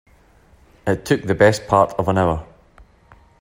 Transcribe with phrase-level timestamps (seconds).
[0.87, 2.47] It took the best part of an hour.